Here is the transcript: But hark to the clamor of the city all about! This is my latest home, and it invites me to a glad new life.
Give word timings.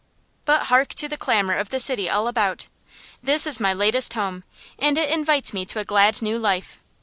But 0.45 0.61
hark 0.63 0.95
to 0.95 1.07
the 1.07 1.15
clamor 1.15 1.53
of 1.55 1.69
the 1.69 1.79
city 1.79 2.09
all 2.09 2.27
about! 2.27 2.65
This 3.21 3.45
is 3.45 3.59
my 3.59 3.71
latest 3.71 4.13
home, 4.15 4.43
and 4.79 4.97
it 4.97 5.11
invites 5.11 5.53
me 5.53 5.63
to 5.65 5.79
a 5.79 5.85
glad 5.85 6.23
new 6.23 6.39
life. 6.39 6.79